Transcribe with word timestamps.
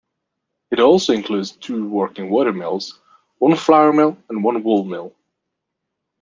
It 0.71 0.79
also 0.79 1.13
includes 1.13 1.51
two 1.51 1.87
working 1.87 2.31
water 2.31 2.51
mills: 2.53 2.99
one 3.37 3.55
flour 3.55 3.93
mill 3.93 4.17
and 4.29 4.43
one 4.43 4.63
wool 4.63 4.83
mill. 4.83 5.13